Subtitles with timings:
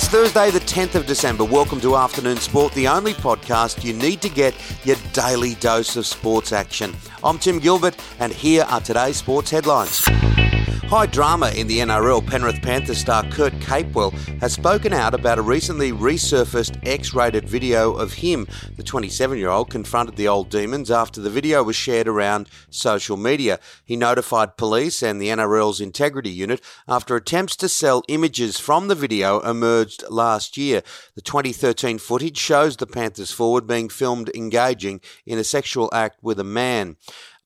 [0.00, 1.44] Thursday, the 10th of December.
[1.44, 6.06] Welcome to Afternoon Sport, the only podcast you need to get your daily dose of
[6.06, 6.94] sports action.
[7.22, 10.04] I'm Tim Gilbert, and here are today's sports headlines.
[10.82, 15.42] High drama in the NRL, Penrith Panthers star Kurt Capewell has spoken out about a
[15.42, 18.46] recently resurfaced X rated video of him.
[18.76, 23.16] The 27 year old confronted the old demons after the video was shared around social
[23.16, 23.60] media.
[23.84, 28.94] He notified police and the NRL's integrity unit after attempts to sell images from the
[28.94, 30.82] video emerged last year.
[31.14, 36.38] The 2013 footage shows the Panthers forward being filmed engaging in a sexual act with
[36.38, 36.96] a man.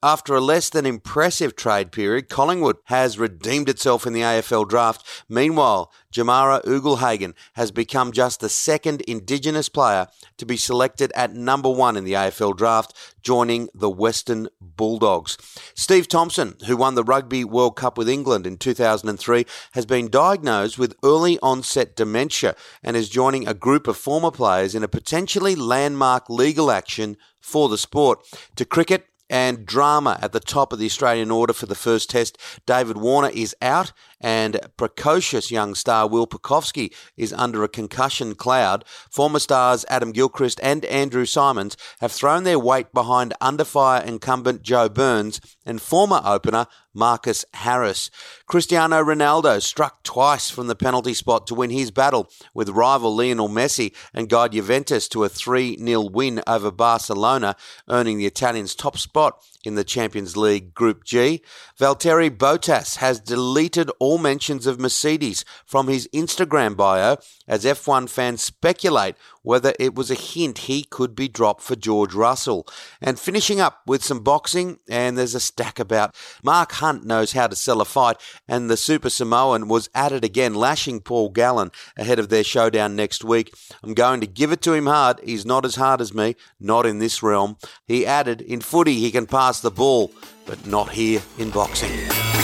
[0.00, 5.04] After a less than impressive trade period, Collingwood has redeemed itself in the AFL draft.
[5.28, 11.68] Meanwhile, Jamarra Ugle-Hagan has become just the second Indigenous player to be selected at number
[11.68, 15.36] one in the AFL draft, joining the Western Bulldogs.
[15.74, 20.78] Steve Thompson, who won the Rugby World Cup with England in 2003, has been diagnosed
[20.78, 25.56] with early onset dementia and is joining a group of former players in a potentially
[25.56, 28.24] landmark legal action for the sport.
[28.54, 32.38] To cricket, and drama at the top of the Australian order for the first test.
[32.66, 38.84] David Warner is out, and precocious young star Will Pucovski is under a concussion cloud.
[39.10, 44.62] Former stars Adam Gilchrist and Andrew Symonds have thrown their weight behind under fire incumbent
[44.62, 46.66] Joe Burns and former opener
[46.98, 48.10] Marcus Harris.
[48.46, 53.48] Cristiano Ronaldo struck twice from the penalty spot to win his battle with rival Lionel
[53.48, 57.54] Messi and guide Juventus to a 3 0 win over Barcelona,
[57.88, 61.42] earning the Italians top spot in the Champions League Group G.
[61.78, 68.42] Valtteri Bottas has deleted all mentions of Mercedes from his Instagram bio as F1 fans
[68.42, 69.14] speculate
[69.48, 72.66] whether it was a hint he could be dropped for George Russell.
[73.00, 76.14] And finishing up with some boxing, and there's a stack about.
[76.42, 80.22] Mark Hunt knows how to sell a fight, and the Super Samoan was at it
[80.22, 83.54] again, lashing Paul Gallen ahead of their showdown next week.
[83.82, 85.18] I'm going to give it to him hard.
[85.24, 87.56] He's not as hard as me, not in this realm.
[87.86, 90.12] He added, in footy, he can pass the ball,
[90.44, 92.37] but not here in boxing.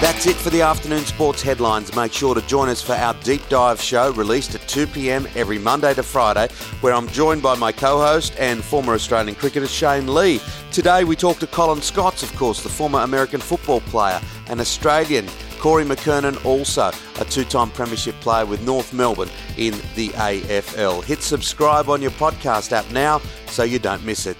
[0.00, 1.92] That's it for the afternoon sports headlines.
[1.96, 5.26] Make sure to join us for our deep dive show released at 2 p.m.
[5.34, 6.46] every Monday to Friday,
[6.82, 10.40] where I'm joined by my co host and former Australian cricketer Shane Lee.
[10.70, 15.26] Today we talk to Colin Scotts, of course, the former American football player, and Australian.
[15.58, 21.02] Corey McKernan, also a two time Premiership player with North Melbourne in the AFL.
[21.02, 24.36] Hit subscribe on your podcast app now so you don't miss it.